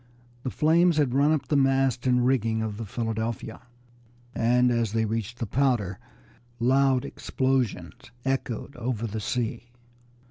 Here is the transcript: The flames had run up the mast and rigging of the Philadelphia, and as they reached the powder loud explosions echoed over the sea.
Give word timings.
The 0.41 0.49
flames 0.49 0.97
had 0.97 1.13
run 1.13 1.31
up 1.31 1.47
the 1.47 1.55
mast 1.55 2.07
and 2.07 2.25
rigging 2.25 2.63
of 2.63 2.77
the 2.77 2.87
Philadelphia, 2.87 3.61
and 4.33 4.71
as 4.71 4.93
they 4.93 5.05
reached 5.05 5.37
the 5.37 5.45
powder 5.45 5.99
loud 6.59 7.05
explosions 7.05 8.09
echoed 8.25 8.75
over 8.77 9.05
the 9.05 9.19
sea. 9.21 9.69